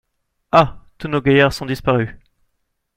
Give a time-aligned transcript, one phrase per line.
[0.51, 0.83] Ah!
[0.97, 2.09] tous nos gaillards sont disparus.